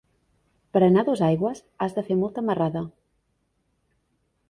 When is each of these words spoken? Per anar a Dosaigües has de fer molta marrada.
Per 0.77 0.81
anar 0.85 1.03
a 1.05 1.09
Dosaigües 1.09 1.63
has 1.87 1.95
de 1.99 2.07
fer 2.09 2.19
molta 2.25 2.47
marrada. 2.51 2.87